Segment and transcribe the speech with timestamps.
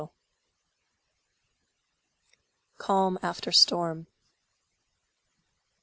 [2.79, 4.07] CALM AFTER STORM.